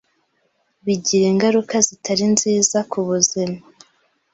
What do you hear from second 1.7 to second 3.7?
zitari nziza ku buzima